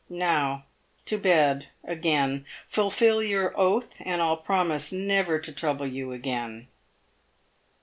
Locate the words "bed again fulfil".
1.19-3.21